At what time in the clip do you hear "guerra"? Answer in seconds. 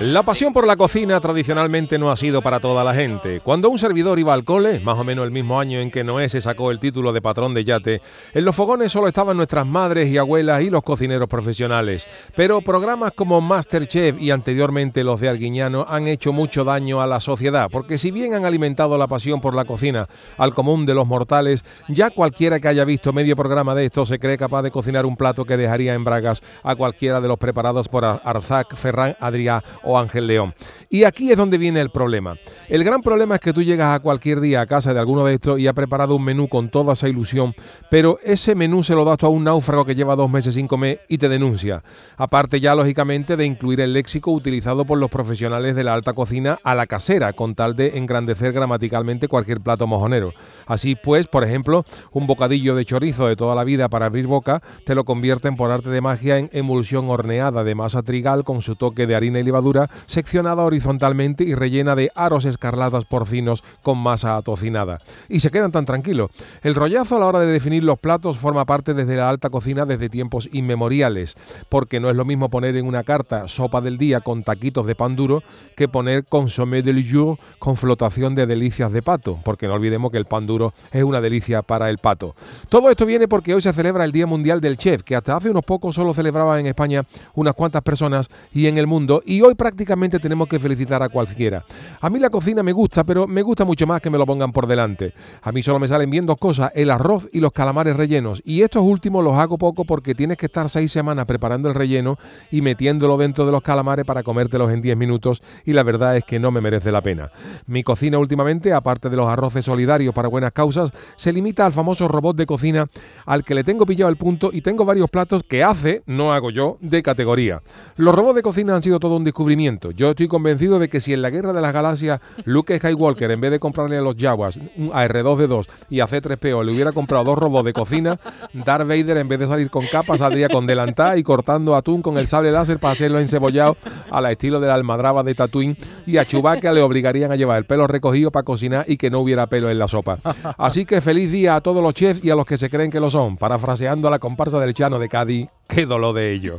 121.30-121.52